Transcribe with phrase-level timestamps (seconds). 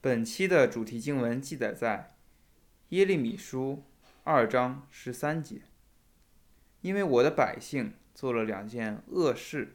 [0.00, 2.14] 本期的主题经文记载在
[2.90, 3.82] 耶利米书
[4.22, 5.62] 二章十三节。
[6.82, 9.74] 因为我的百姓做了两件恶事，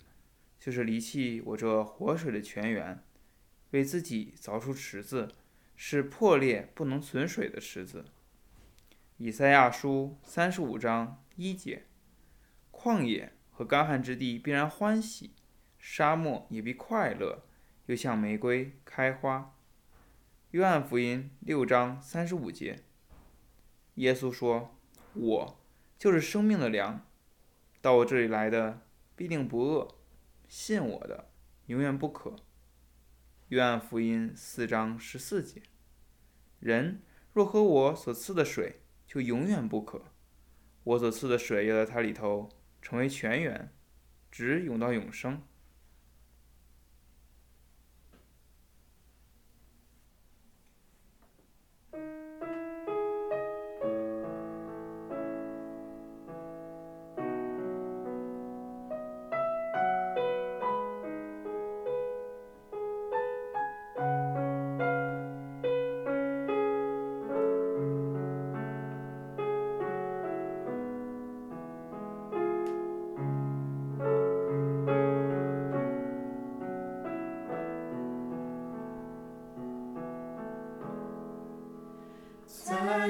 [0.58, 3.04] 就是离弃我这活水的泉源，
[3.72, 5.28] 为自己凿出池子，
[5.76, 8.06] 是破裂不能存水的池子。
[9.18, 11.84] 以赛亚书三十五章一节：
[12.72, 15.34] 旷野和干旱之地必然欢喜，
[15.78, 17.44] 沙漠也必快乐，
[17.88, 19.54] 又像玫瑰开花。
[20.54, 22.84] 约翰福音六章三十五节：
[23.96, 24.78] 耶稣说
[25.16, 25.60] ：“我。”
[25.98, 27.08] 就是生命的粮，
[27.82, 28.86] 到我这里来的
[29.16, 29.96] 必定不饿，
[30.48, 31.32] 信我的
[31.66, 32.36] 永远不渴。
[33.48, 35.64] 约翰福音四章十四节：
[36.60, 37.02] 人
[37.34, 40.02] 若喝我所赐的水，就永远不渴；
[40.84, 42.48] 我所赐的水要在它里头
[42.80, 43.74] 成为泉源，
[44.30, 45.42] 直涌到永生。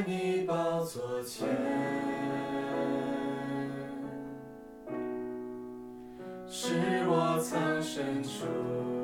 [0.06, 1.48] 你宝座前，
[6.46, 6.74] 是
[7.08, 9.03] 我藏身处。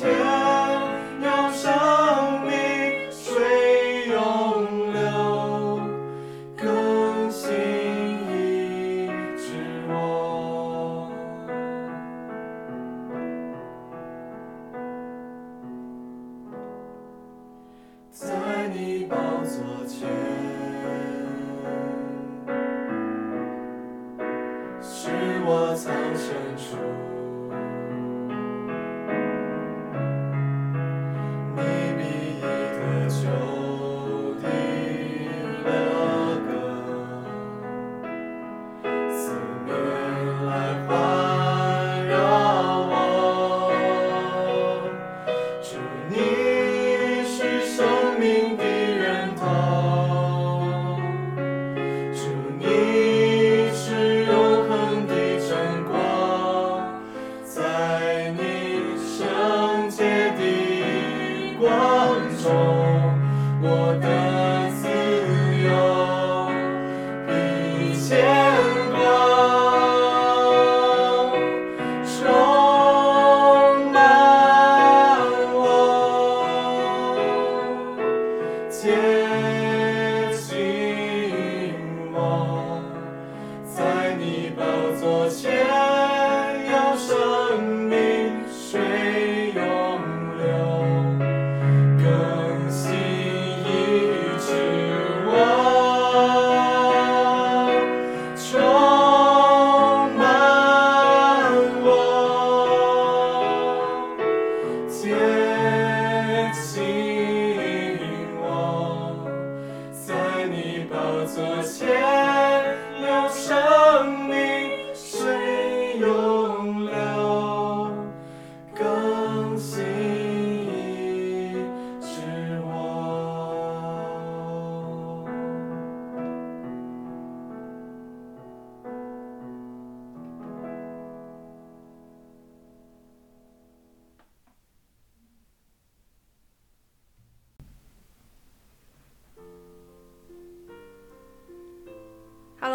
[0.00, 0.10] 天
[1.20, 2.50] 有生命
[3.12, 5.80] 水永流
[6.56, 7.52] 更新
[8.28, 9.06] 一
[9.36, 9.46] 直
[9.88, 11.08] 我。
[18.10, 20.08] 在你宝座前
[24.82, 25.10] 是
[25.46, 27.13] 我藏身处。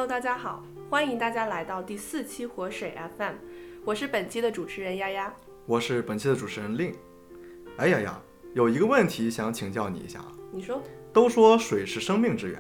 [0.09, 3.35] 大家好，欢迎大家来到第四期活水 FM，
[3.85, 5.31] 我是本期的主持人丫丫。
[5.67, 6.95] 我是本期的主持人令。
[7.77, 8.21] 哎呀呀，
[8.55, 10.31] 有一个问题想请教你一下啊。
[10.51, 10.81] 你说，
[11.13, 12.59] 都说水是生命之源，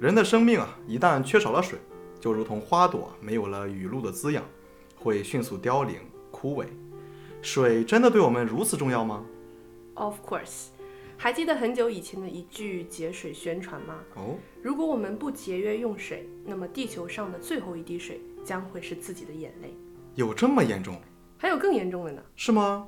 [0.00, 1.80] 人的生命啊，一旦缺少了水，
[2.20, 4.44] 就如同花朵没有了雨露的滋养，
[4.94, 5.96] 会迅速凋零
[6.30, 6.64] 枯萎。
[7.42, 9.24] 水真的对我们如此重要吗
[9.94, 10.68] ？Of course，
[11.24, 13.98] 还记得很久以前的一句节水宣传吗？
[14.14, 19.74] 哦，如果我们不节约用水，那么地球上的最后一滴水将会是自己的眼泪。
[20.16, 21.00] 有这么严重
[21.38, 22.86] 还有更严重的呢，是吗？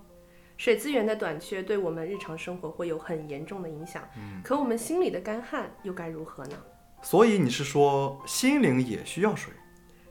[0.59, 4.07] 水资源的短缺对我们日常生活会有很严重的影响。
[4.45, 6.63] 可我们心里的干旱又该如何呢？
[7.01, 9.51] 所以你是说心灵也需要水？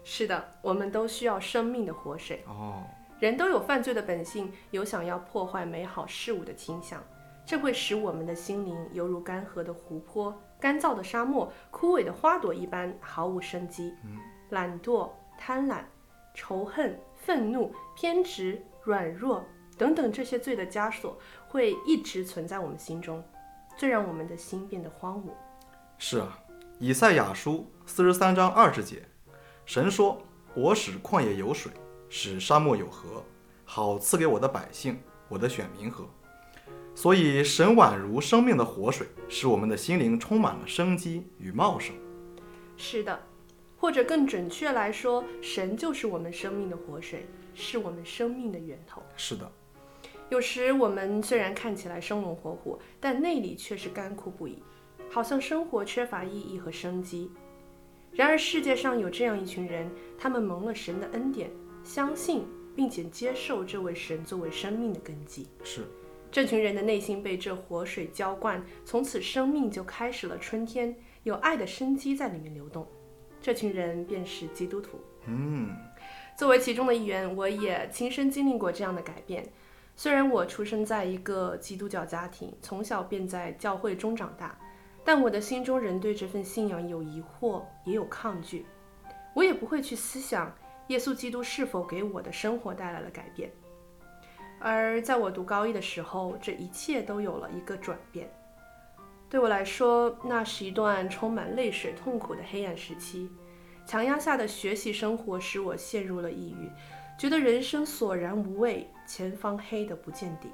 [0.04, 2.44] 是的，我们都需要生命的活水。
[2.48, 2.86] 哦，
[3.19, 7.04] 人都有犯罪的本性，有想要破坏美好事物的倾向，
[7.46, 13.94] 这会使我们的心灵犹如干涸的湖泊、干燥的沙漠、枯萎的花朵一般毫无生机。
[14.50, 15.84] 懒惰、贪婪、
[16.34, 19.44] 仇恨、愤怒、偏执、软弱
[19.78, 23.24] 等等这些罪的枷锁，会一直存在我们心中，
[23.78, 25.30] 最让我们的心变得荒芜。
[25.98, 26.40] 是啊，
[26.80, 29.04] 以赛亚书四十三章二十节，
[29.66, 30.22] 神说
[30.56, 31.72] ：“我使旷野有水，
[32.10, 33.24] 使沙漠有河，
[33.66, 36.06] 好赐给我的百姓，我的选民喝。”
[36.96, 41.94] 所以，神宛如生命的活水，使我们的心灵充满了生机与茂盛。
[42.78, 43.22] 是的，
[43.78, 49.04] 或者更准确来说，神就是我们生命的活水，是我们生命的源头。
[49.18, 49.52] 是的，
[50.30, 54.64] 有时我们虽然看起来生龙活虎，但内里却是干枯不已，
[55.12, 57.30] 好像生活缺乏意义和生机。
[58.14, 61.52] 然而世界上有这样一群人，他们蒙了神的恩典，
[61.84, 65.46] 相信并且接受这位神作为生命的根基。
[65.62, 65.82] 是
[66.36, 70.94] 这群人的内心被这活水浇灌，从此生命就开始了春天，
[71.24, 72.86] 有爱的生机在里面流动。
[73.42, 75.00] 这群人便是基督徒。
[75.28, 75.74] 嗯，
[76.38, 79.50] 作为其中的一员，我也亲身经历过这样的改变。
[79.96, 84.60] 虽然我出生在一个基督教家庭，从小便在教会中长大，
[85.06, 88.66] 但我的心中仍对这份信仰有疑惑，也有抗拒。
[89.34, 90.54] 我也不会去思想
[90.88, 93.50] 耶稣基督是否给我的生活带来了改变。
[94.68, 98.28] 而在我读高一的时候，这一切都有了一个转变。
[99.30, 103.30] 对我来说，那是一段充满泪水、痛苦的黑暗时期。
[103.86, 106.68] 强压下的学习生活使我陷入了抑郁，
[107.16, 110.50] 觉得人生索然无味，前方黑得不见底。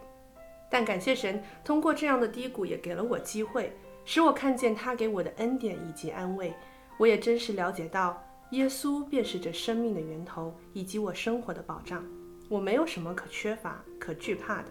[0.69, 3.71] 但感谢神，通过这样的低谷，也给了我机会，
[4.03, 6.53] 使我看见他给我的恩典以及安慰。
[6.97, 12.03] 我也真实了解到，耶稣便是这生命的源头，以及我生活的保障。
[12.49, 14.65] 我没有什么可缺乏、可惧怕的。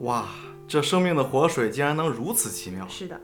[0.00, 0.28] 哇，
[0.68, 2.86] 这生命的活水竟然能如此奇妙！
[2.86, 3.18] 是的，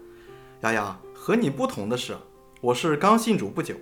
[0.62, 2.16] 丫丫，和你不同的是，
[2.62, 3.74] 我是刚信主不久，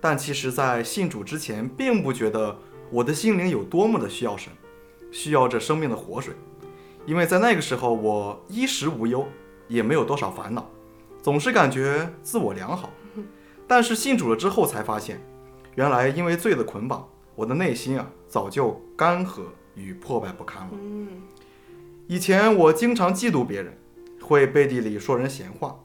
[0.00, 2.58] 但其实，在信主之前，并不觉得
[2.90, 4.50] 我的心灵有多么的需要神，
[5.12, 6.34] 需要这生命的活水，
[7.04, 9.28] 因为在那个时候，我衣食无忧，
[9.68, 10.66] 也没有多少烦恼，
[11.22, 12.88] 总是感觉自我良好。
[13.68, 15.20] 但是信主了之后，才发现，
[15.74, 19.40] 原来因为罪的捆绑，我的内心啊，早就干涸
[19.74, 20.72] 与破败不堪了。
[20.72, 21.08] 嗯，
[22.06, 23.76] 以前我经常嫉妒别人，
[24.20, 25.80] 会背地里说人闲话，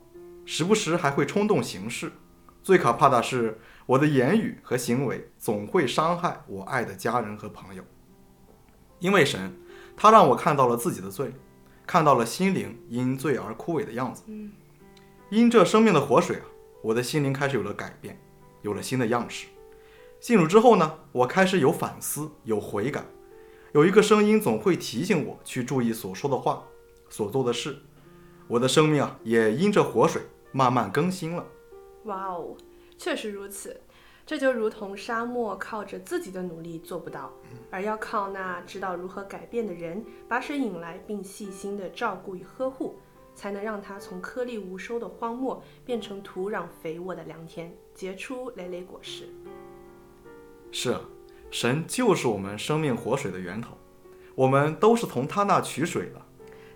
[0.46, 2.12] 时不时还会冲动行事。
[2.62, 7.84] 最可怕的是，我的言语和行为总会伤害我爱的家人和朋友。
[9.00, 9.53] 因为神，
[9.96, 11.31] 他让我看到了自己的罪，
[11.88, 14.24] 看到了心灵因罪而枯萎的样子。
[14.27, 14.51] 嗯
[15.29, 16.46] 因这生命的活水啊，
[16.81, 18.19] 我的心灵开始有了改变，
[18.63, 19.46] 有了新的样式。
[20.19, 23.05] 信主之后呢，我开始有反思，有悔改。
[23.72, 26.64] 有一个声音总会提醒我去注意所说的话、
[27.10, 27.78] 所做的事。
[28.48, 31.46] 我的生命啊，也因着活水慢慢更新了。
[32.06, 32.56] 哇哦，
[32.98, 33.80] 确实如此。
[34.26, 37.32] 这就如同沙漠靠着自己的努力做不到，
[37.72, 43.00] 而要靠那知道如何改变的人把水引来，并细心的照顾与呵护，
[43.34, 49.30] 才能让它从颗粒无收的荒漠变成土壤肥沃的良田，结出累累果实。
[50.72, 51.02] 是啊，
[51.51, 53.75] 神就是我们生命活水的源头，
[54.36, 56.22] 我们都是从他那取水的。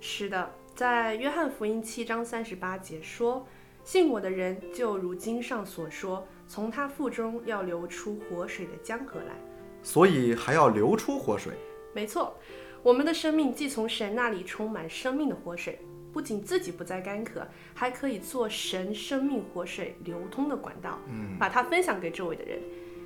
[0.02, 3.46] 是的，在约翰福音七章三十八节说
[3.86, 9.36] ：“信我的人，就如经上所说，从他腹中要流出活水的江河来。”
[9.84, 11.54] 所以还要流出活水。
[11.94, 12.36] 没错，
[12.82, 15.80] 我们的生命既从神那里充满生命的活水，
[16.12, 22.60] 不仅自己不再干渴，还可以做神生命活水流通的管道，嗯，把它分享给周围的人。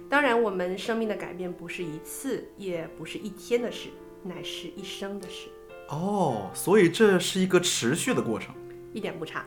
[0.10, 3.90] 当然，我们生命的改变不是一次，也不是一天的事，
[4.24, 5.50] 乃是一生的事，
[5.90, 8.56] 哦，所以这是一个持续的过程。
[8.94, 9.46] 一点不差。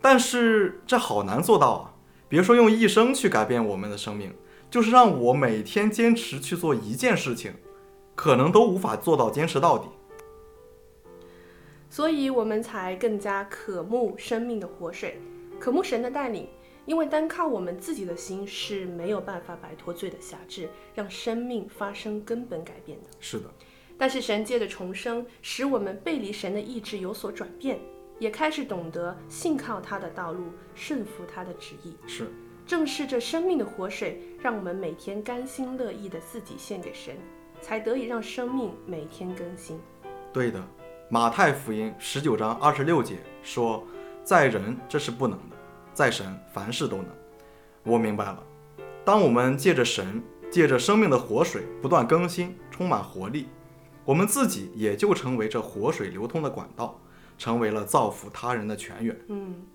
[0.00, 1.94] 但是这好难做到啊！
[2.28, 4.32] 别说用一生去改变我们的生命，
[4.70, 7.52] 就是让我每天坚持去做一件事情，
[8.14, 9.88] 可能都无法做到坚持到底。
[11.90, 15.20] 所以我们才更加渴慕生命的活水，
[15.58, 16.46] 渴慕神的带领。
[16.88, 23.10] 因为单靠我们自己的心是没有办法摆脱罪的辖制，让生命发生根本改变的。
[23.20, 23.44] 是的，
[23.98, 27.78] 但是神借着重生，使我们背离神的意志有所转变，
[28.18, 31.94] 也开始懂得信靠他的道路，顺服他的旨意。
[32.06, 32.32] 是，
[32.66, 37.14] 正是这生命的活水，让我们每天甘心乐意的自己献给神，
[37.60, 39.78] 才得以让生命每天更新。
[40.32, 40.66] 对的。
[41.10, 43.82] 马太福音十九章二十六节说
[44.24, 45.56] ：“在人这是不能的，
[45.98, 47.06] 在神凡事都能。”
[47.82, 48.40] 我明白了。
[49.04, 53.48] 当我们借着神，借着生命的活水不断更新，充满活力，
[54.04, 57.00] 我们自己也就成为这活水流通的管道，
[57.36, 59.18] 成为了造福他人的泉源。
[59.26, 59.66] 嗯，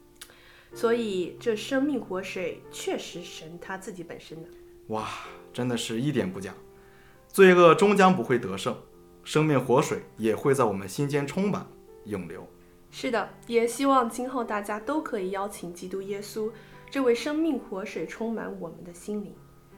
[0.73, 4.47] 所以这生命活水确实神他自己本身的。
[4.87, 5.09] 哇，
[5.51, 6.53] 真的是一点不假。
[7.27, 8.73] 罪恶终将不会得胜。
[9.25, 11.67] 生命活水也会在我们心间充满
[12.05, 12.47] 涌流。
[12.95, 16.51] 是的，也希望今后大家都可以邀请基督耶稣
[16.91, 19.33] 这位生命活水充满我们的心灵，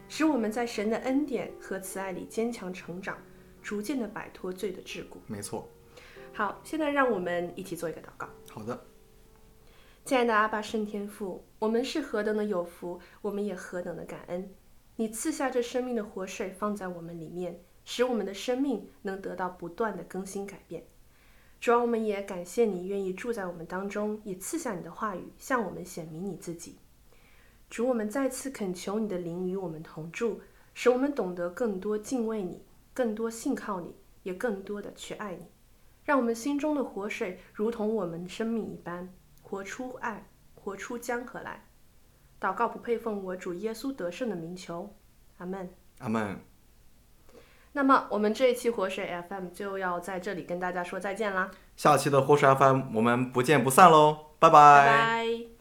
[0.10, 3.18] 使我们在神的恩典和慈爱里坚强成长，
[3.64, 5.16] 逐渐的摆脱罪的桎梏。
[5.28, 5.66] 没错。
[6.34, 8.28] 好，现在让我们一起做一个祷告。
[8.52, 8.86] 好的。
[10.04, 14.54] 亲爱的阿爸圣天父，我们是何等的有福，我们也何等的感恩，
[14.98, 17.62] 你赐下这生命的活水放在我们里面。
[17.88, 20.84] 使我们的生命能得到不断的更新改变。
[21.60, 26.78] 主要我们也感谢你愿意住在我们当中，也赐下你的话语，向我们显明你自己。
[27.70, 30.42] 主，我们再次恳求你的灵与我们同住，
[30.76, 35.48] 使我们懂得更多敬畏你，更多信靠你，也更多的去爱你。
[36.04, 41.66] 让我们心中的活水如同我们生命一般，活出爱，活出江河来。
[42.40, 44.96] 祷告不配奉我主耶稣得胜的名求，
[45.38, 45.68] 阿门。
[45.98, 46.40] 阿门。
[47.76, 51.52] 那么我们这一期活水 FM 就要在这里跟大家说再见啦！
[51.76, 55.55] 下期的活水 FM 我们不见不散喽，拜拜拜。